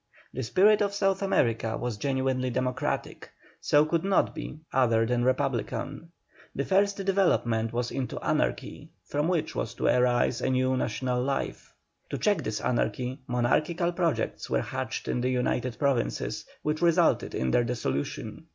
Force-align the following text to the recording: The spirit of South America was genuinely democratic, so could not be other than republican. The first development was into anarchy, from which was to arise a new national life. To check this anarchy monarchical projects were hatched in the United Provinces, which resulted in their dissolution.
The 0.33 0.41
spirit 0.41 0.81
of 0.81 0.95
South 0.95 1.21
America 1.21 1.77
was 1.77 1.95
genuinely 1.97 2.49
democratic, 2.49 3.29
so 3.59 3.85
could 3.85 4.03
not 4.03 4.33
be 4.33 4.57
other 4.73 5.05
than 5.05 5.23
republican. 5.23 6.11
The 6.55 6.65
first 6.65 6.97
development 7.05 7.71
was 7.71 7.91
into 7.91 8.17
anarchy, 8.25 8.89
from 9.05 9.27
which 9.27 9.53
was 9.53 9.75
to 9.75 9.85
arise 9.85 10.41
a 10.41 10.49
new 10.49 10.75
national 10.75 11.21
life. 11.21 11.71
To 12.09 12.17
check 12.17 12.41
this 12.43 12.61
anarchy 12.61 13.19
monarchical 13.27 13.91
projects 13.91 14.49
were 14.49 14.61
hatched 14.61 15.07
in 15.07 15.21
the 15.21 15.29
United 15.29 15.77
Provinces, 15.77 16.45
which 16.63 16.81
resulted 16.81 17.35
in 17.35 17.51
their 17.51 17.63
dissolution. 17.63 18.47